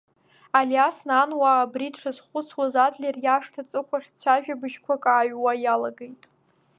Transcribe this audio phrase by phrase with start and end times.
[0.59, 6.23] Алиас Нануа абри дшазхәыцуаз Адлер иашҭа аҵыхәахь цәажәабыжьқәак ааҩуа иалагеит.